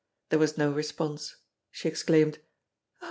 There 0.29 0.39
was 0.39 0.57
no 0.57 0.71
response. 0.71 1.35
She 1.69 1.87
exclaimed: 1.87 2.39
"Oh! 2.41 2.45